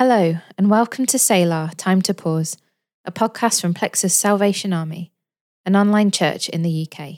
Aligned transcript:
Hello, 0.00 0.38
and 0.56 0.70
welcome 0.70 1.04
to 1.04 1.18
Selah 1.18 1.72
Time 1.76 2.00
to 2.00 2.14
Pause, 2.14 2.56
a 3.04 3.12
podcast 3.12 3.60
from 3.60 3.74
Plexus 3.74 4.14
Salvation 4.14 4.72
Army, 4.72 5.12
an 5.66 5.76
online 5.76 6.10
church 6.10 6.48
in 6.48 6.62
the 6.62 6.88
UK. 6.88 7.16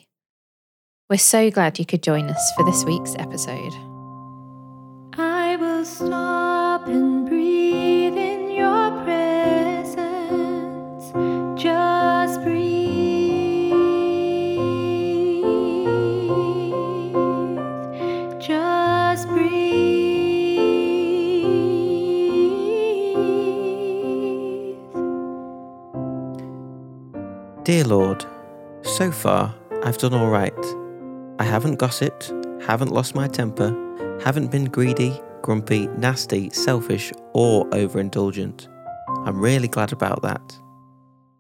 We're 1.08 1.18
so 1.18 1.48
glad 1.48 1.79
you 1.79 1.87
could 1.87 2.03
join 2.03 2.29
us 2.29 2.53
for 2.56 2.64
this 2.64 2.82
week's 2.82 3.14
episode. 3.21 3.72
I 5.16 5.56
will 5.60 5.84
stop 5.84 6.88
and 6.88 7.21
Dear 27.64 27.84
Lord, 27.84 28.26
so 28.82 29.12
far 29.12 29.54
I've 29.84 29.96
done 29.96 30.14
all 30.14 30.30
right. 30.30 30.53
I 31.39 31.44
haven't 31.44 31.76
gossiped, 31.76 32.33
haven't 32.61 32.91
lost 32.91 33.14
my 33.14 33.28
temper, 33.28 33.70
haven't 34.20 34.50
been 34.50 34.64
greedy, 34.64 35.20
grumpy, 35.42 35.86
nasty, 35.97 36.50
selfish, 36.50 37.12
or 37.34 37.70
overindulgent. 37.70 38.67
I'm 39.25 39.41
really 39.41 39.69
glad 39.69 39.92
about 39.92 40.22
that. 40.22 40.42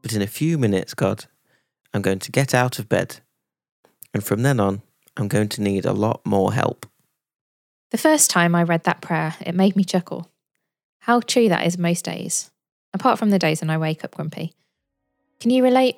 But 0.02 0.12
in 0.12 0.22
a 0.22 0.28
few 0.28 0.58
minutes, 0.58 0.94
God, 0.94 1.24
I'm 1.92 2.02
going 2.02 2.20
to 2.20 2.30
get 2.30 2.54
out 2.54 2.78
of 2.78 2.88
bed. 2.88 3.18
And 4.14 4.22
from 4.22 4.42
then 4.42 4.60
on, 4.60 4.82
I'm 5.16 5.26
going 5.26 5.48
to 5.48 5.60
need 5.60 5.84
a 5.84 5.92
lot 5.92 6.24
more 6.24 6.52
help. 6.52 6.86
The 7.90 7.98
first 7.98 8.30
time 8.30 8.54
I 8.54 8.62
read 8.62 8.84
that 8.84 9.00
prayer, 9.00 9.34
it 9.40 9.56
made 9.56 9.74
me 9.74 9.82
chuckle. 9.82 10.30
How 11.00 11.18
true 11.18 11.48
that 11.48 11.66
is 11.66 11.78
most 11.78 12.04
days, 12.04 12.52
apart 12.94 13.18
from 13.18 13.30
the 13.30 13.40
days 13.40 13.60
when 13.60 13.70
I 13.70 13.78
wake 13.78 14.04
up 14.04 14.14
grumpy. 14.14 14.54
Can 15.40 15.50
you 15.50 15.64
relate? 15.64 15.96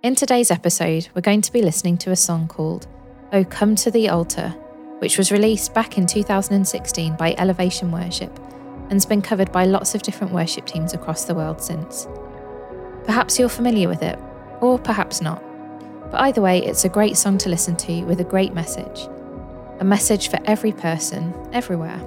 In 0.00 0.14
today's 0.14 0.52
episode, 0.52 1.08
we're 1.12 1.22
going 1.22 1.40
to 1.40 1.52
be 1.52 1.60
listening 1.60 1.98
to 1.98 2.12
a 2.12 2.16
song 2.16 2.46
called 2.46 2.86
Oh 3.32 3.42
Come 3.42 3.74
to 3.74 3.90
the 3.90 4.08
Altar, 4.08 4.50
which 5.00 5.18
was 5.18 5.32
released 5.32 5.74
back 5.74 5.98
in 5.98 6.06
2016 6.06 7.16
by 7.16 7.34
Elevation 7.36 7.90
Worship 7.90 8.38
and's 8.90 9.04
been 9.04 9.20
covered 9.20 9.50
by 9.50 9.64
lots 9.64 9.96
of 9.96 10.02
different 10.02 10.32
worship 10.32 10.66
teams 10.66 10.94
across 10.94 11.24
the 11.24 11.34
world 11.34 11.60
since. 11.60 12.06
Perhaps 13.06 13.40
you're 13.40 13.48
familiar 13.48 13.88
with 13.88 14.04
it, 14.04 14.16
or 14.60 14.78
perhaps 14.78 15.20
not. 15.20 15.42
But 16.12 16.20
either 16.20 16.40
way, 16.40 16.64
it's 16.64 16.84
a 16.84 16.88
great 16.88 17.16
song 17.16 17.36
to 17.38 17.48
listen 17.48 17.76
to 17.78 18.04
with 18.04 18.20
a 18.20 18.24
great 18.24 18.54
message. 18.54 19.08
A 19.80 19.84
message 19.84 20.28
for 20.28 20.38
every 20.44 20.70
person, 20.70 21.34
everywhere. 21.52 22.00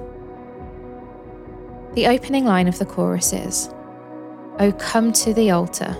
The 1.92 2.06
opening 2.06 2.46
line 2.46 2.68
of 2.68 2.78
the 2.78 2.86
chorus 2.86 3.34
is 3.34 3.68
Oh, 4.58 4.72
come 4.78 5.12
to 5.12 5.34
the 5.34 5.50
altar. 5.50 5.94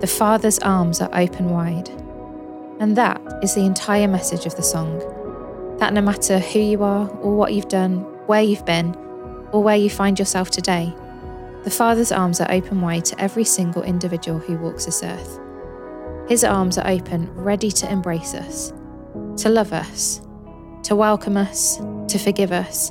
The 0.00 0.08
Father's 0.08 0.58
arms 0.58 1.00
are 1.00 1.08
open 1.14 1.50
wide. 1.50 1.88
And 2.80 2.96
that 2.96 3.22
is 3.42 3.54
the 3.54 3.64
entire 3.64 4.08
message 4.08 4.44
of 4.44 4.56
the 4.56 4.62
song. 4.62 4.98
That 5.78 5.94
no 5.94 6.00
matter 6.00 6.40
who 6.40 6.58
you 6.58 6.82
are, 6.82 7.08
or 7.20 7.36
what 7.36 7.54
you've 7.54 7.68
done, 7.68 8.00
where 8.26 8.42
you've 8.42 8.66
been, 8.66 8.94
or 9.52 9.62
where 9.62 9.76
you 9.76 9.88
find 9.88 10.18
yourself 10.18 10.50
today, 10.50 10.92
the 11.62 11.70
Father's 11.70 12.10
arms 12.10 12.40
are 12.40 12.50
open 12.50 12.80
wide 12.80 13.04
to 13.06 13.20
every 13.20 13.44
single 13.44 13.82
individual 13.82 14.38
who 14.40 14.58
walks 14.58 14.84
this 14.84 15.02
earth. 15.02 15.38
His 16.28 16.42
arms 16.42 16.76
are 16.76 16.86
open, 16.86 17.32
ready 17.34 17.70
to 17.70 17.90
embrace 17.90 18.34
us, 18.34 18.72
to 19.38 19.48
love 19.48 19.72
us, 19.72 20.20
to 20.82 20.96
welcome 20.96 21.36
us, 21.36 21.76
to 22.08 22.18
forgive 22.18 22.50
us, 22.50 22.90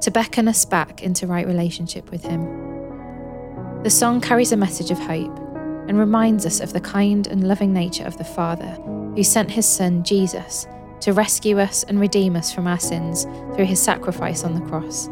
to 0.00 0.10
beckon 0.10 0.48
us 0.48 0.64
back 0.64 1.02
into 1.02 1.26
right 1.26 1.46
relationship 1.46 2.10
with 2.10 2.24
Him. 2.24 2.42
The 3.84 3.90
song 3.90 4.20
carries 4.20 4.52
a 4.52 4.56
message 4.56 4.90
of 4.90 4.98
hope 4.98 5.41
and 5.92 5.98
reminds 5.98 6.46
us 6.46 6.60
of 6.60 6.72
the 6.72 6.80
kind 6.80 7.26
and 7.26 7.46
loving 7.46 7.70
nature 7.70 8.04
of 8.04 8.16
the 8.16 8.24
Father 8.24 8.70
who 9.14 9.22
sent 9.22 9.50
His 9.50 9.68
Son, 9.68 10.02
Jesus, 10.02 10.66
to 11.00 11.12
rescue 11.12 11.58
us 11.58 11.84
and 11.84 12.00
redeem 12.00 12.34
us 12.34 12.50
from 12.50 12.66
our 12.66 12.78
sins 12.78 13.24
through 13.54 13.66
His 13.66 13.78
sacrifice 13.78 14.42
on 14.42 14.54
the 14.54 14.66
cross. 14.70 15.08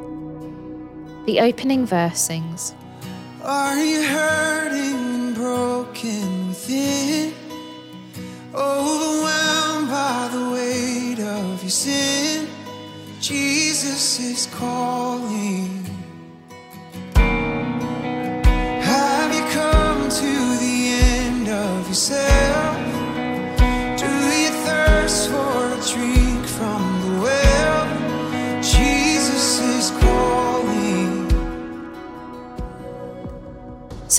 The 1.27 1.41
opening 1.41 1.85
verse 1.85 2.19
sings, 2.19 2.75
Are 3.45 3.77
you 3.77 4.05
hurting 4.05 4.95
and 4.95 5.35
broken 5.35 6.49
within? 6.49 7.35
Overwhelmed 8.55 9.91
by 9.91 10.31
the 10.33 10.51
weight 10.51 11.21
of 11.21 11.63
your 11.63 11.69
sin? 11.69 12.49
Jesus 13.21 14.19
is 14.19 14.47
calling. 14.55 15.60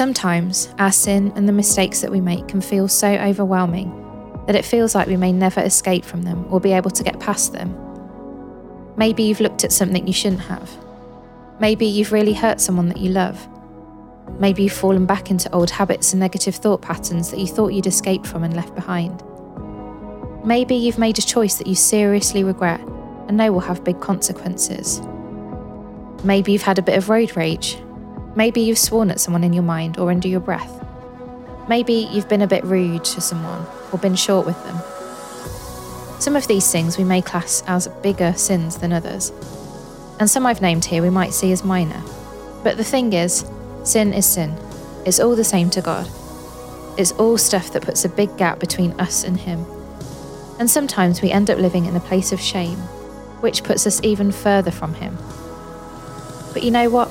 Sometimes 0.01 0.73
our 0.79 0.91
sin 0.91 1.31
and 1.35 1.47
the 1.47 1.53
mistakes 1.53 2.01
that 2.01 2.11
we 2.11 2.19
make 2.19 2.47
can 2.47 2.59
feel 2.59 2.87
so 2.87 3.07
overwhelming 3.07 3.91
that 4.47 4.55
it 4.55 4.65
feels 4.65 4.95
like 4.95 5.05
we 5.05 5.15
may 5.15 5.31
never 5.31 5.61
escape 5.61 6.03
from 6.03 6.23
them 6.23 6.51
or 6.51 6.59
be 6.59 6.71
able 6.71 6.89
to 6.89 7.03
get 7.03 7.19
past 7.19 7.53
them. 7.53 7.77
Maybe 8.97 9.21
you've 9.21 9.41
looked 9.41 9.63
at 9.63 9.71
something 9.71 10.07
you 10.07 10.11
shouldn't 10.11 10.41
have. 10.41 10.71
Maybe 11.59 11.85
you've 11.85 12.11
really 12.11 12.33
hurt 12.33 12.59
someone 12.59 12.87
that 12.87 12.97
you 12.97 13.11
love. 13.11 13.47
Maybe 14.39 14.63
you've 14.63 14.73
fallen 14.73 15.05
back 15.05 15.29
into 15.29 15.53
old 15.53 15.69
habits 15.69 16.13
and 16.13 16.19
negative 16.19 16.55
thought 16.55 16.81
patterns 16.81 17.29
that 17.29 17.39
you 17.39 17.45
thought 17.45 17.73
you'd 17.73 17.85
escaped 17.85 18.25
from 18.25 18.43
and 18.43 18.55
left 18.55 18.73
behind. 18.73 19.21
Maybe 20.43 20.73
you've 20.73 20.97
made 20.97 21.19
a 21.19 21.21
choice 21.21 21.57
that 21.57 21.67
you 21.67 21.75
seriously 21.75 22.43
regret 22.43 22.81
and 23.27 23.37
know 23.37 23.51
will 23.51 23.59
have 23.59 23.83
big 23.83 24.01
consequences. 24.01 24.99
Maybe 26.23 26.53
you've 26.53 26.63
had 26.63 26.79
a 26.79 26.81
bit 26.81 26.97
of 26.97 27.09
road 27.09 27.37
rage. 27.37 27.77
Maybe 28.35 28.61
you've 28.61 28.77
sworn 28.77 29.11
at 29.11 29.19
someone 29.19 29.43
in 29.43 29.53
your 29.53 29.63
mind 29.63 29.97
or 29.97 30.09
under 30.09 30.27
your 30.27 30.39
breath. 30.39 30.71
Maybe 31.67 32.07
you've 32.11 32.29
been 32.29 32.41
a 32.41 32.47
bit 32.47 32.63
rude 32.63 33.03
to 33.05 33.21
someone 33.21 33.65
or 33.91 33.99
been 33.99 34.15
short 34.15 34.45
with 34.45 34.61
them. 34.63 34.77
Some 36.21 36.35
of 36.35 36.47
these 36.47 36.71
things 36.71 36.97
we 36.97 37.03
may 37.03 37.21
class 37.21 37.63
as 37.67 37.87
bigger 38.03 38.33
sins 38.33 38.77
than 38.77 38.93
others, 38.93 39.31
and 40.19 40.29
some 40.29 40.45
I've 40.45 40.61
named 40.61 40.85
here 40.85 41.01
we 41.01 41.09
might 41.09 41.33
see 41.33 41.51
as 41.51 41.63
minor. 41.63 42.01
But 42.63 42.77
the 42.77 42.83
thing 42.83 43.13
is, 43.13 43.43
sin 43.83 44.13
is 44.13 44.25
sin. 44.25 44.55
It's 45.05 45.19
all 45.19 45.35
the 45.35 45.43
same 45.43 45.69
to 45.71 45.81
God. 45.81 46.07
It's 46.97 47.11
all 47.13 47.37
stuff 47.37 47.73
that 47.73 47.83
puts 47.83 48.05
a 48.05 48.09
big 48.09 48.37
gap 48.37 48.59
between 48.59 48.91
us 48.99 49.23
and 49.23 49.39
Him. 49.39 49.65
And 50.59 50.69
sometimes 50.69 51.21
we 51.21 51.31
end 51.31 51.49
up 51.49 51.57
living 51.57 51.85
in 51.85 51.95
a 51.95 51.99
place 51.99 52.31
of 52.31 52.39
shame, 52.39 52.77
which 53.41 53.63
puts 53.63 53.87
us 53.87 53.99
even 54.03 54.31
further 54.31 54.71
from 54.71 54.93
Him. 54.93 55.17
But 56.53 56.63
you 56.63 56.69
know 56.69 56.89
what? 56.89 57.09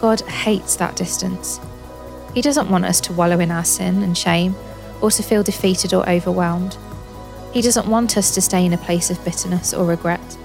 God 0.00 0.20
hates 0.22 0.76
that 0.76 0.96
distance. 0.96 1.60
He 2.34 2.42
doesn't 2.42 2.70
want 2.70 2.84
us 2.84 3.00
to 3.02 3.12
wallow 3.12 3.40
in 3.40 3.50
our 3.50 3.64
sin 3.64 4.02
and 4.02 4.16
shame 4.16 4.54
or 5.00 5.10
to 5.10 5.22
feel 5.22 5.42
defeated 5.42 5.94
or 5.94 6.08
overwhelmed. 6.08 6.76
He 7.52 7.62
doesn't 7.62 7.88
want 7.88 8.16
us 8.16 8.34
to 8.34 8.40
stay 8.40 8.64
in 8.64 8.72
a 8.72 8.78
place 8.78 9.10
of 9.10 9.24
bitterness 9.24 9.72
or 9.72 9.86
regret 9.86 10.36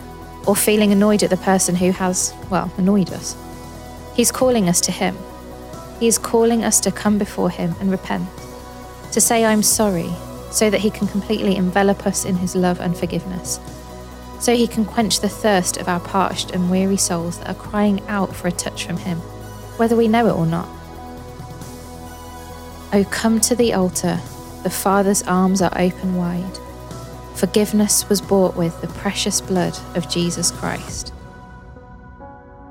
or 0.47 0.55
feeling 0.55 0.91
annoyed 0.91 1.23
at 1.23 1.29
the 1.29 1.37
person 1.37 1.75
who 1.75 1.91
has, 1.91 2.33
well, 2.49 2.71
annoyed 2.77 3.11
us. 3.11 3.35
He's 4.15 4.31
calling 4.31 4.67
us 4.67 4.81
to 4.81 4.91
Him. 4.91 5.17
He 5.99 6.07
is 6.07 6.17
calling 6.17 6.63
us 6.63 6.79
to 6.81 6.91
come 6.91 7.17
before 7.17 7.49
Him 7.49 7.75
and 7.79 7.91
repent, 7.91 8.27
to 9.11 9.21
say, 9.21 9.45
I'm 9.45 9.63
sorry, 9.63 10.09
so 10.51 10.69
that 10.69 10.81
He 10.81 10.89
can 10.89 11.07
completely 11.07 11.55
envelop 11.55 12.07
us 12.07 12.25
in 12.25 12.35
His 12.35 12.55
love 12.55 12.79
and 12.79 12.97
forgiveness, 12.97 13.59
so 14.39 14.55
He 14.55 14.67
can 14.67 14.85
quench 14.85 15.19
the 15.19 15.29
thirst 15.29 15.77
of 15.77 15.87
our 15.87 15.99
parched 15.99 16.51
and 16.51 16.71
weary 16.71 16.97
souls 16.97 17.37
that 17.39 17.49
are 17.49 17.61
crying 17.61 18.01
out 18.07 18.35
for 18.35 18.47
a 18.47 18.51
touch 18.51 18.85
from 18.85 18.97
Him, 18.97 19.21
whether 19.77 19.95
we 19.95 20.07
know 20.07 20.27
it 20.27 20.33
or 20.33 20.45
not. 20.45 20.67
Oh, 22.93 23.05
come 23.09 23.39
to 23.41 23.55
the 23.55 23.73
altar. 23.73 24.19
The 24.63 24.69
Father's 24.69 25.23
arms 25.23 25.61
are 25.61 25.71
open 25.75 26.15
wide. 26.15 26.57
Forgiveness 27.35 28.07
was 28.09 28.21
bought 28.21 28.55
with 28.55 28.79
the 28.81 28.87
precious 28.87 29.41
blood 29.41 29.77
of 29.95 30.09
Jesus 30.09 30.51
Christ. 30.51 31.13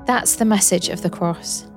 That's 0.05 0.35
the 0.35 0.45
message 0.45 0.89
of 0.89 1.01
the 1.01 1.09
cross. 1.09 1.67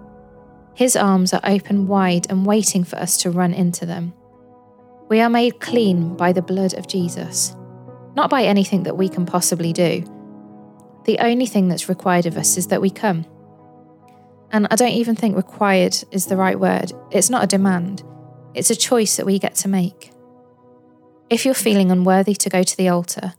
His 0.75 0.97
arms 0.97 1.33
are 1.33 1.41
open 1.45 1.87
wide 1.87 2.27
and 2.31 2.47
waiting 2.47 2.85
for 2.85 2.97
us 2.97 3.17
to 3.19 3.31
run 3.31 3.55
into 3.55 3.87
them. 3.87 4.13
We 5.09 5.21
are 5.21 5.31
made 5.31 5.61
clean 5.61 6.17
by 6.17 6.33
the 6.33 6.43
blood 6.43 6.75
of 6.75 6.89
Jesus, 6.89 7.55
not 8.17 8.31
by 8.31 8.45
anything 8.45 8.83
that 8.85 8.97
we 8.97 9.09
can 9.09 9.27
possibly 9.27 9.73
do. 9.73 10.05
The 11.05 11.19
only 11.19 11.47
thing 11.47 11.69
that's 11.69 11.89
required 11.89 12.27
of 12.27 12.37
us 12.37 12.57
is 12.57 12.69
that 12.69 12.81
we 12.81 12.91
come. 12.91 13.27
And 14.55 14.69
I 14.71 14.77
don't 14.77 14.91
even 14.91 15.17
think 15.17 15.37
required 15.37 15.97
is 16.13 16.27
the 16.27 16.37
right 16.37 16.59
word. 16.59 16.93
It's 17.11 17.29
not 17.29 17.43
a 17.43 17.49
demand, 17.49 18.05
it's 18.55 18.71
a 18.71 18.77
choice 18.77 19.17
that 19.17 19.27
we 19.27 19.41
get 19.41 19.57
to 19.57 19.69
make. 19.69 20.13
If 21.29 21.45
you're 21.45 21.55
feeling 21.55 21.91
unworthy 21.91 22.35
to 22.35 22.49
go 22.49 22.63
to 22.63 22.77
the 22.77 22.89
altar, 22.89 23.35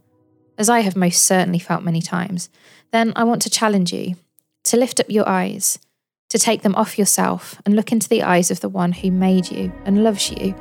as 0.58 0.68
I 0.68 0.80
have 0.80 0.94
most 0.94 1.22
certainly 1.22 1.58
felt 1.58 1.82
many 1.82 2.02
times, 2.02 2.50
then 2.92 3.14
I 3.16 3.24
want 3.24 3.40
to 3.42 3.50
challenge 3.50 3.94
you 3.94 4.16
to 4.64 4.76
lift 4.76 5.00
up 5.00 5.06
your 5.08 5.26
eyes, 5.26 5.78
to 6.28 6.38
take 6.38 6.60
them 6.60 6.74
off 6.74 6.98
yourself 6.98 7.62
and 7.64 7.74
look 7.74 7.92
into 7.92 8.10
the 8.10 8.22
eyes 8.22 8.50
of 8.50 8.60
the 8.60 8.68
one 8.68 8.92
who 8.92 9.10
made 9.10 9.50
you 9.50 9.72
and 9.86 10.04
loves 10.04 10.30
you 10.30 10.54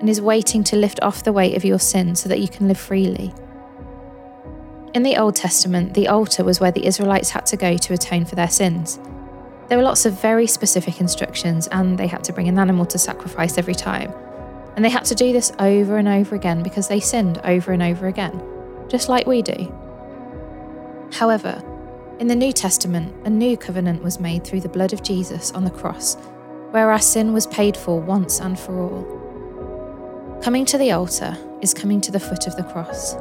and 0.00 0.10
is 0.10 0.20
waiting 0.20 0.62
to 0.64 0.76
lift 0.76 1.00
off 1.00 1.24
the 1.24 1.32
weight 1.32 1.56
of 1.56 1.64
your 1.64 1.78
sin 1.78 2.14
so 2.14 2.28
that 2.28 2.40
you 2.40 2.48
can 2.48 2.68
live 2.68 2.78
freely. 2.78 3.32
In 4.92 5.02
the 5.02 5.16
Old 5.16 5.34
Testament, 5.34 5.94
the 5.94 6.08
altar 6.08 6.44
was 6.44 6.60
where 6.60 6.72
the 6.72 6.84
Israelites 6.84 7.30
had 7.30 7.46
to 7.46 7.56
go 7.56 7.78
to 7.78 7.94
atone 7.94 8.26
for 8.26 8.34
their 8.34 8.50
sins. 8.50 8.98
There 9.68 9.78
were 9.78 9.84
lots 9.84 10.04
of 10.04 10.20
very 10.20 10.46
specific 10.46 11.00
instructions, 11.00 11.68
and 11.68 11.98
they 11.98 12.06
had 12.06 12.22
to 12.24 12.32
bring 12.32 12.48
an 12.48 12.58
animal 12.58 12.84
to 12.86 12.98
sacrifice 12.98 13.56
every 13.56 13.74
time. 13.74 14.12
And 14.76 14.84
they 14.84 14.90
had 14.90 15.04
to 15.06 15.14
do 15.14 15.32
this 15.32 15.52
over 15.58 15.96
and 15.96 16.08
over 16.08 16.34
again 16.34 16.62
because 16.62 16.88
they 16.88 17.00
sinned 17.00 17.40
over 17.44 17.72
and 17.72 17.82
over 17.82 18.06
again, 18.06 18.42
just 18.88 19.08
like 19.08 19.26
we 19.26 19.40
do. 19.40 19.72
However, 21.12 21.62
in 22.18 22.26
the 22.26 22.36
New 22.36 22.52
Testament, 22.52 23.14
a 23.24 23.30
new 23.30 23.56
covenant 23.56 24.02
was 24.02 24.20
made 24.20 24.44
through 24.44 24.60
the 24.60 24.68
blood 24.68 24.92
of 24.92 25.02
Jesus 25.02 25.50
on 25.52 25.64
the 25.64 25.70
cross, 25.70 26.16
where 26.70 26.90
our 26.90 27.00
sin 27.00 27.32
was 27.32 27.46
paid 27.46 27.76
for 27.76 28.00
once 28.00 28.40
and 28.40 28.58
for 28.58 28.78
all. 28.78 30.40
Coming 30.42 30.66
to 30.66 30.76
the 30.76 30.92
altar 30.92 31.38
is 31.62 31.72
coming 31.72 32.00
to 32.02 32.12
the 32.12 32.20
foot 32.20 32.46
of 32.46 32.56
the 32.56 32.64
cross. 32.64 33.16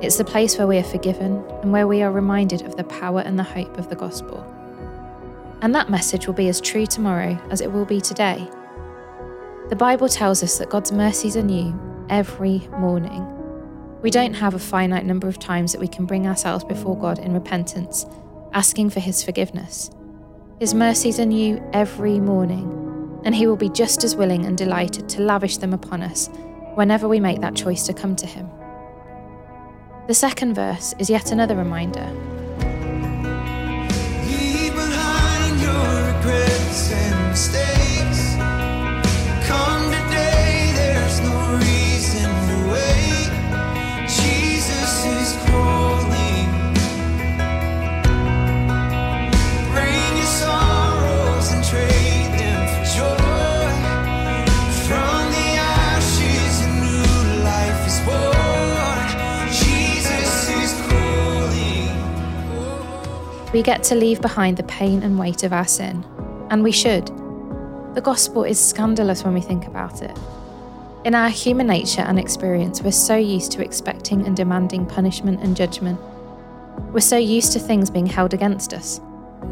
It's 0.00 0.16
the 0.16 0.24
place 0.24 0.56
where 0.56 0.68
we 0.68 0.78
are 0.78 0.84
forgiven 0.84 1.42
and 1.62 1.72
where 1.72 1.88
we 1.88 2.02
are 2.02 2.12
reminded 2.12 2.62
of 2.62 2.76
the 2.76 2.84
power 2.84 3.20
and 3.20 3.36
the 3.36 3.42
hope 3.42 3.76
of 3.76 3.88
the 3.88 3.96
gospel. 3.96 4.46
And 5.60 5.74
that 5.74 5.90
message 5.90 6.26
will 6.26 6.34
be 6.34 6.48
as 6.48 6.60
true 6.60 6.86
tomorrow 6.86 7.40
as 7.50 7.60
it 7.60 7.72
will 7.72 7.84
be 7.84 8.00
today. 8.00 8.48
The 9.68 9.76
Bible 9.76 10.08
tells 10.08 10.42
us 10.42 10.58
that 10.58 10.70
God's 10.70 10.92
mercies 10.92 11.36
are 11.36 11.42
new 11.42 11.78
every 12.08 12.68
morning. 12.78 13.26
We 14.00 14.10
don't 14.10 14.34
have 14.34 14.54
a 14.54 14.58
finite 14.58 15.04
number 15.04 15.28
of 15.28 15.38
times 15.38 15.72
that 15.72 15.80
we 15.80 15.88
can 15.88 16.06
bring 16.06 16.26
ourselves 16.26 16.64
before 16.64 16.96
God 16.96 17.18
in 17.18 17.34
repentance, 17.34 18.06
asking 18.52 18.90
for 18.90 19.00
His 19.00 19.22
forgiveness. 19.22 19.90
His 20.60 20.72
mercies 20.72 21.18
are 21.20 21.26
new 21.26 21.62
every 21.72 22.20
morning, 22.20 23.20
and 23.24 23.34
He 23.34 23.46
will 23.46 23.56
be 23.56 23.68
just 23.68 24.04
as 24.04 24.16
willing 24.16 24.46
and 24.46 24.56
delighted 24.56 25.08
to 25.10 25.22
lavish 25.22 25.56
them 25.58 25.74
upon 25.74 26.02
us 26.02 26.30
whenever 26.76 27.08
we 27.08 27.20
make 27.20 27.40
that 27.40 27.56
choice 27.56 27.82
to 27.84 27.92
come 27.92 28.14
to 28.16 28.26
Him. 28.26 28.48
The 30.06 30.14
second 30.14 30.54
verse 30.54 30.94
is 30.98 31.10
yet 31.10 31.32
another 31.32 31.56
reminder 31.56 32.08
we 63.58 63.62
get 63.62 63.82
to 63.82 63.96
leave 63.96 64.20
behind 64.20 64.56
the 64.56 64.62
pain 64.62 65.02
and 65.02 65.18
weight 65.18 65.42
of 65.42 65.52
our 65.52 65.66
sin, 65.66 66.04
and 66.48 66.62
we 66.62 66.70
should. 66.70 67.08
The 67.96 68.00
gospel 68.00 68.44
is 68.44 68.64
scandalous 68.64 69.24
when 69.24 69.34
we 69.34 69.40
think 69.40 69.66
about 69.66 70.00
it. 70.00 70.16
In 71.04 71.12
our 71.12 71.28
human 71.28 71.66
nature 71.66 72.02
and 72.02 72.20
experience, 72.20 72.82
we're 72.82 72.92
so 72.92 73.16
used 73.16 73.50
to 73.50 73.64
expecting 73.64 74.24
and 74.26 74.36
demanding 74.36 74.86
punishment 74.86 75.40
and 75.40 75.56
judgment. 75.56 75.98
We're 76.92 77.00
so 77.00 77.16
used 77.16 77.52
to 77.54 77.58
things 77.58 77.90
being 77.90 78.06
held 78.06 78.32
against 78.32 78.72
us, 78.72 79.00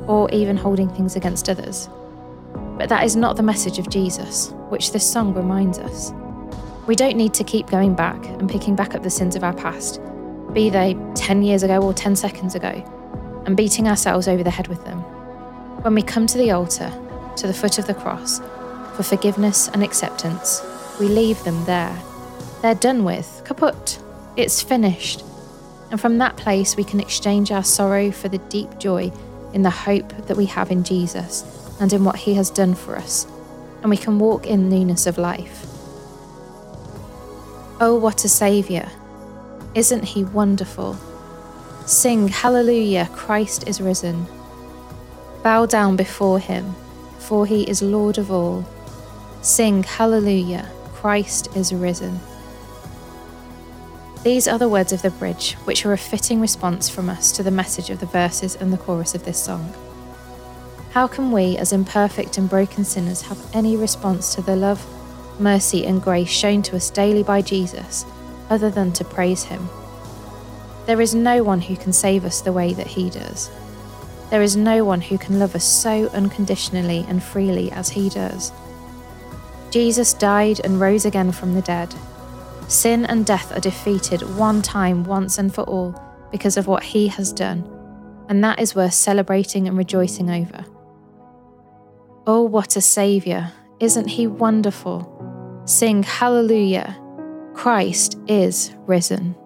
or 0.07 0.31
even 0.31 0.57
holding 0.57 0.89
things 0.89 1.17
against 1.17 1.51
others. 1.51 1.89
But 2.79 2.89
that 2.89 3.03
is 3.03 3.17
not 3.17 3.37
the 3.37 3.43
message 3.43 3.81
of 3.81 3.91
Jesus, 3.91 4.51
which 4.69 4.93
this 4.93 5.05
song 5.05 5.35
reminds 5.35 5.81
us. 5.81 6.13
We 6.87 6.95
don't 6.95 7.17
need 7.17 7.35
to 7.35 7.43
keep 7.43 7.67
going 7.67 7.97
back 7.97 8.25
and 8.25 8.49
picking 8.49 8.77
back 8.77 8.95
up 8.95 9.03
the 9.03 9.11
sins 9.11 9.35
of 9.35 9.43
our 9.43 9.55
past, 9.55 10.01
be 10.53 10.71
they 10.71 10.97
10 11.17 11.43
years 11.43 11.65
ago 11.65 11.83
or 11.83 11.93
10 11.93 12.15
seconds 12.15 12.55
ago, 12.55 12.85
and 13.47 13.57
beating 13.57 13.89
ourselves 13.89 14.29
over 14.29 14.43
the 14.43 14.51
head 14.51 14.69
with 14.69 14.85
them. 14.85 14.99
When 15.83 15.95
we 15.95 16.03
come 16.03 16.27
to 16.27 16.39
the 16.39 16.51
altar, 16.51 16.93
to 17.37 17.47
the 17.47 17.55
foot 17.55 17.79
of 17.79 17.87
the 17.87 17.95
cross, 17.95 18.41
for 18.97 19.03
forgiveness 19.03 19.69
and 19.69 19.83
acceptance, 19.83 20.61
we 20.99 21.07
leave 21.07 21.43
them 21.45 21.65
there. 21.65 21.97
They're 22.61 22.75
done 22.75 23.05
with, 23.05 23.43
kaput. 23.45 23.99
It's 24.37 24.63
finished. 24.63 25.23
And 25.91 26.01
from 26.01 26.19
that 26.19 26.37
place, 26.37 26.77
we 26.77 26.85
can 26.85 27.01
exchange 27.01 27.53
our 27.53 27.63
sorrow 27.63 28.11
for 28.11 28.29
the 28.29 28.39
deep 28.39 28.79
joy 28.79 29.13
in 29.53 29.63
the 29.63 29.71
hope 29.71 30.09
that 30.27 30.37
we 30.37 30.47
have 30.47 30.71
in 30.71 30.83
Jesus 30.83 31.45
and 31.81 31.93
in 31.93 32.05
what 32.05 32.17
he 32.17 32.35
has 32.35 32.51
done 32.51 32.75
for 32.75 32.97
us. 32.97 33.27
And 33.83 33.91
we 33.91 33.97
can 33.97 34.19
walk 34.19 34.47
in 34.47 34.69
newness 34.69 35.07
of 35.07 35.19
life. 35.19 35.67
Oh, 37.79 37.99
what 38.01 38.25
a 38.25 38.29
Saviour! 38.29 38.87
Isn't 39.75 40.05
he 40.05 40.25
wonderful? 40.25 40.97
Sing 41.87 42.27
Hallelujah, 42.27 43.09
Christ 43.13 43.69
is 43.69 43.81
risen. 43.81 44.27
Bow 45.45 45.67
down 45.67 45.95
before 45.95 46.41
him, 46.41 46.75
for 47.21 47.47
he 47.47 47.63
is 47.63 47.81
Lord 47.81 48.19
of 48.19 48.29
all. 48.33 48.67
Sing 49.41 49.85
Hallelujah, 49.85 50.69
Christ 50.95 51.49
is 51.55 51.73
risen. 51.73 52.19
These 54.25 54.49
are 54.49 54.59
the 54.59 54.69
words 54.69 54.93
of 54.93 55.03
the 55.03 55.13
bridge, 55.13 55.53
which 55.63 55.87
are 55.87 55.93
a 55.93 55.97
fitting 55.97 56.41
response 56.41 56.89
from 56.89 57.09
us 57.09 57.31
to 57.31 57.45
the 57.45 57.53
message 57.53 57.89
of 57.91 58.01
the 58.01 58.07
verses 58.07 58.57
and 58.57 58.73
the 58.73 58.79
chorus 58.79 59.15
of 59.15 59.25
this 59.25 59.41
song. 59.41 59.73
How 60.91 61.07
can 61.07 61.31
we, 61.31 61.57
as 61.57 61.73
imperfect 61.73 62.37
and 62.37 62.51
broken 62.51 62.85
sinners, 62.85 63.23
have 63.23 63.39
any 63.55 63.77
response 63.77 64.35
to 64.35 64.43
the 64.43 64.57
love, 64.57 64.85
mercy, 65.41 65.87
and 65.87 66.03
grace 66.03 66.31
shown 66.31 66.63
to 66.63 66.75
us 66.75 66.91
daily 66.91 67.23
by 67.23 67.43
Jesus 67.43 68.05
other 68.51 68.71
than 68.71 68.93
to 68.95 69.05
praise 69.05 69.45
him? 69.45 69.69
There 70.87 71.01
is 71.01 71.15
no 71.15 71.43
one 71.43 71.61
who 71.61 71.77
can 71.77 71.93
save 71.93 72.25
us 72.25 72.41
the 72.41 72.53
way 72.53 72.73
that 72.75 72.87
he 72.87 73.11
does. 73.11 73.51
There 74.31 74.43
is 74.43 74.57
no 74.57 74.85
one 74.85 75.01
who 75.01 75.19
can 75.19 75.39
love 75.39 75.55
us 75.55 75.65
so 75.65 76.09
unconditionally 76.09 77.05
and 77.09 77.23
freely 77.23 77.71
as 77.73 77.91
he 77.91 78.09
does. 78.09 78.53
Jesus 79.71 80.15
died 80.15 80.61
and 80.65 80.81
rose 80.81 81.05
again 81.05 81.33
from 81.33 81.55
the 81.55 81.63
dead. 81.63 81.95
Sin 82.69 83.05
and 83.07 83.27
death 83.27 83.57
are 83.57 83.61
defeated 83.61 84.37
one 84.37 84.63
time, 84.63 85.05
once 85.05 85.39
and 85.39 85.55
for 85.55 85.63
all, 85.63 86.01
because 86.33 86.57
of 86.57 86.67
what 86.67 86.83
he 86.83 87.09
has 87.09 87.33
done, 87.33 87.65
and 88.29 88.43
that 88.43 88.61
is 88.61 88.75
worth 88.75 88.95
celebrating 88.95 89.69
and 89.69 89.77
rejoicing 89.77 90.31
over. 90.31 90.65
Oh, 92.27 92.43
what 92.43 92.77
a 92.77 92.81
Saviour! 92.81 93.53
Isn't 93.79 94.09
he 94.09 94.27
wonderful? 94.27 95.63
Sing 95.65 96.03
Hallelujah! 96.03 97.01
Christ 97.55 98.19
is 98.27 98.75
risen. 98.87 99.37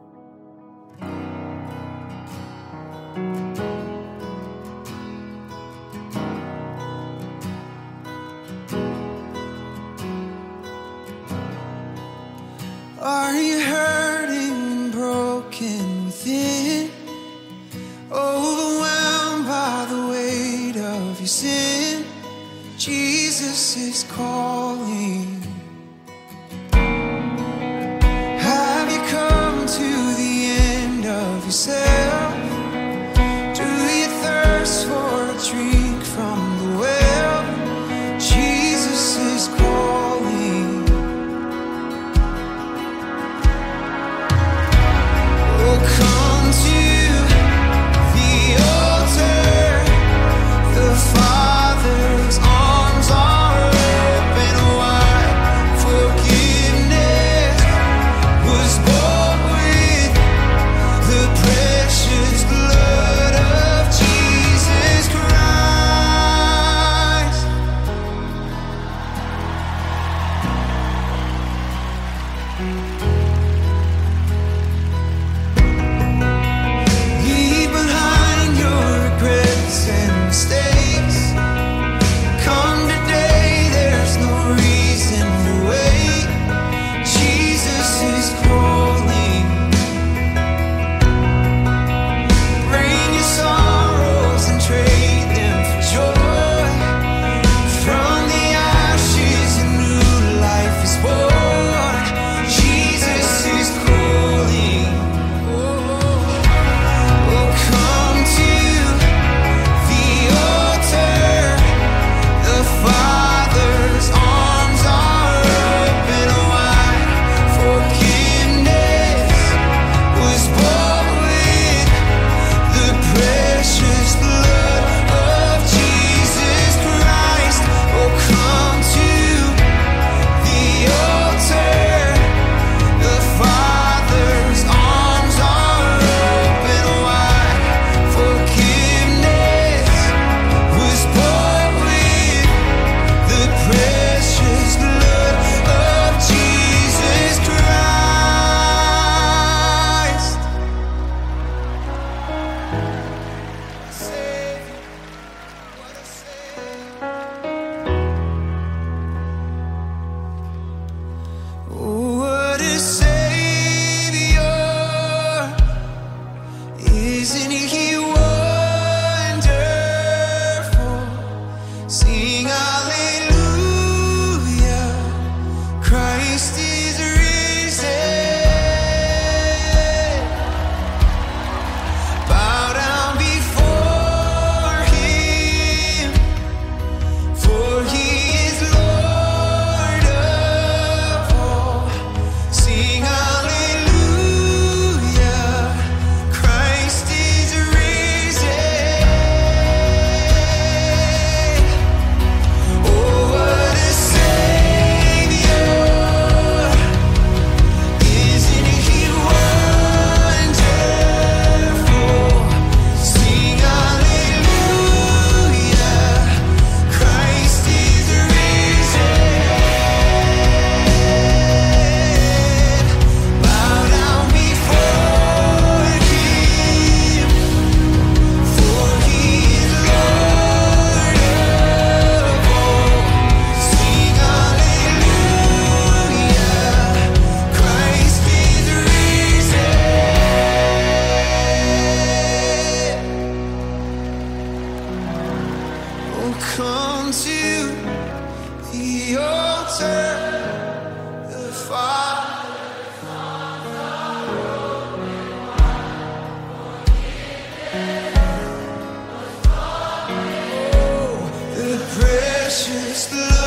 Precious 262.51 263.07
blood 263.11 263.40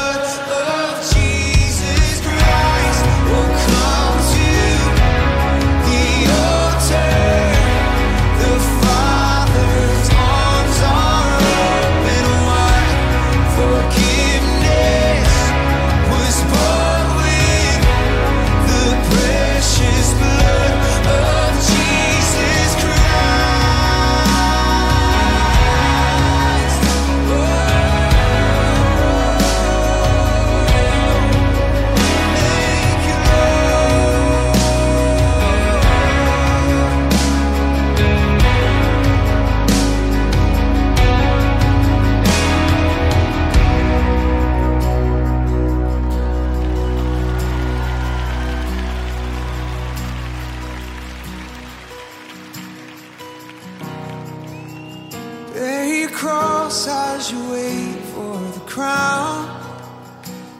cross 56.13 56.87
as 56.87 57.31
you 57.31 57.51
wait 57.51 57.99
for 58.13 58.37
the 58.53 58.59
crown. 58.61 59.59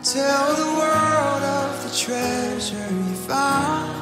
Tell 0.03 0.55
the 0.55 0.79
world 0.79 1.43
of 1.43 1.83
the 1.83 1.95
treasure 1.95 2.75
you 2.91 3.15
found. 3.27 3.93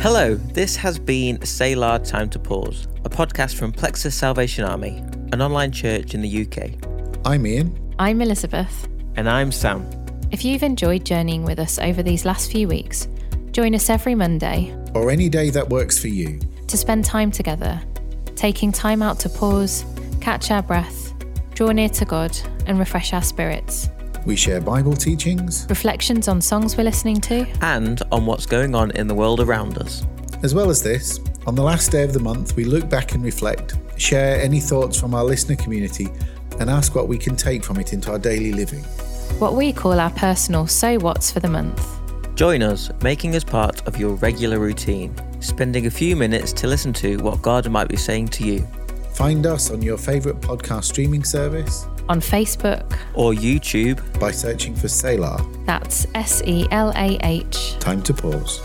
Hello, 0.00 0.36
this 0.36 0.76
has 0.76 0.98
been 0.98 1.44
Selah 1.44 1.98
Time 1.98 2.30
to 2.30 2.38
Pause, 2.38 2.86
a 3.04 3.10
podcast 3.10 3.56
from 3.56 3.72
Plexus 3.72 4.14
Salvation 4.14 4.64
Army, 4.64 4.98
an 5.32 5.42
online 5.42 5.72
church 5.72 6.14
in 6.14 6.22
the 6.22 6.46
UK. 6.46 6.70
I'm 7.26 7.46
Ian. 7.46 7.94
I'm 7.98 8.22
Elizabeth. 8.22 8.88
And 9.16 9.28
I'm 9.28 9.50
Sam. 9.50 9.97
If 10.30 10.44
you've 10.44 10.62
enjoyed 10.62 11.04
journeying 11.04 11.44
with 11.44 11.58
us 11.58 11.78
over 11.78 12.02
these 12.02 12.24
last 12.24 12.50
few 12.50 12.68
weeks, 12.68 13.08
join 13.50 13.74
us 13.74 13.88
every 13.88 14.14
Monday 14.14 14.74
Or 14.94 15.10
any 15.10 15.28
day 15.28 15.50
that 15.50 15.68
works 15.68 15.98
for 15.98 16.08
you. 16.08 16.38
to 16.66 16.76
spend 16.76 17.04
time 17.04 17.30
together, 17.30 17.80
taking 18.36 18.70
time 18.70 19.02
out 19.02 19.18
to 19.20 19.28
pause, 19.28 19.84
catch 20.20 20.50
our 20.50 20.62
breath, 20.62 21.12
draw 21.54 21.70
near 21.72 21.88
to 21.90 22.04
God, 22.04 22.36
and 22.66 22.78
refresh 22.78 23.12
our 23.14 23.22
spirits. 23.22 23.88
We 24.26 24.36
share 24.36 24.60
Bible 24.60 24.94
teachings, 24.94 25.66
Reflections 25.70 26.28
on 26.28 26.40
songs 26.42 26.76
we're 26.76 26.84
listening 26.84 27.20
to, 27.22 27.46
And 27.62 28.02
on 28.12 28.26
what's 28.26 28.44
going 28.46 28.74
on 28.74 28.90
in 28.92 29.06
the 29.06 29.14
world 29.14 29.40
around 29.40 29.78
us. 29.78 30.04
as 30.42 30.54
well 30.54 30.68
as 30.70 30.82
this. 30.82 31.20
On 31.46 31.54
the 31.54 31.62
last 31.62 31.90
day 31.90 32.02
of 32.04 32.12
the 32.12 32.20
month, 32.20 32.54
we 32.54 32.64
look 32.64 32.88
back 32.90 33.14
and 33.14 33.24
reflect, 33.24 33.76
share 33.96 34.38
any 34.40 34.60
thoughts 34.60 35.00
from 35.00 35.14
our 35.14 35.24
listener 35.24 35.56
community, 35.56 36.08
and 36.60 36.68
ask 36.68 36.94
what 36.94 37.08
we 37.08 37.16
can 37.16 37.34
take 37.34 37.64
from 37.64 37.78
it 37.80 37.92
into 37.94 38.10
our 38.12 38.18
daily 38.18 38.52
living. 38.52 38.84
What 39.38 39.54
we 39.54 39.72
call 39.72 39.98
our 40.00 40.10
personal 40.10 40.66
So 40.66 40.96
What's 40.98 41.30
for 41.30 41.40
the 41.40 41.48
month. 41.48 41.80
Join 42.34 42.62
us, 42.62 42.90
making 43.02 43.34
us 43.36 43.44
part 43.44 43.86
of 43.86 43.96
your 43.96 44.14
regular 44.16 44.58
routine, 44.58 45.14
spending 45.40 45.86
a 45.86 45.90
few 45.90 46.14
minutes 46.16 46.52
to 46.54 46.66
listen 46.66 46.92
to 46.94 47.16
what 47.18 47.42
God 47.42 47.68
might 47.70 47.88
be 47.88 47.96
saying 47.96 48.28
to 48.28 48.44
you, 48.44 48.66
Find 49.14 49.46
us 49.46 49.72
on 49.72 49.82
your 49.82 49.98
favourite 49.98 50.40
podcast 50.40 50.84
streaming 50.84 51.24
service 51.24 51.86
On 52.08 52.20
Facebook, 52.20 52.96
or 53.14 53.32
YouTube. 53.32 53.98
by 54.20 54.30
searching 54.30 54.76
for 54.76 54.86
Selah. 54.86 55.44
that's 55.66 56.06
S 56.14 56.40
E 56.46 56.66
L 56.70 56.92
A 56.94 57.18
H. 57.24 57.76
Time 57.80 58.00
to 58.02 58.14
pause. 58.14 58.60